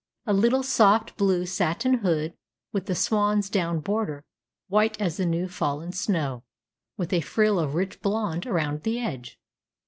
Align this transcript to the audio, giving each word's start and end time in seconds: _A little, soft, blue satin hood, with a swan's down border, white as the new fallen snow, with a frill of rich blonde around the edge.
_A 0.25 0.33
little, 0.33 0.63
soft, 0.63 1.15
blue 1.15 1.45
satin 1.45 1.99
hood, 1.99 2.33
with 2.73 2.89
a 2.89 2.95
swan's 2.95 3.51
down 3.51 3.81
border, 3.81 4.23
white 4.67 4.99
as 4.99 5.17
the 5.17 5.27
new 5.27 5.47
fallen 5.47 5.91
snow, 5.91 6.43
with 6.97 7.13
a 7.13 7.21
frill 7.21 7.59
of 7.59 7.75
rich 7.75 8.01
blonde 8.01 8.47
around 8.47 8.81
the 8.81 8.99
edge. 8.99 9.37